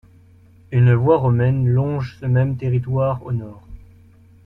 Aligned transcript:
Une 0.71 0.95
voie 0.95 1.19
romaine 1.19 1.67
longe 1.67 2.17
ce 2.19 2.25
même 2.25 2.57
territoire 2.57 3.23
au 3.23 3.31
nord. 3.33 3.61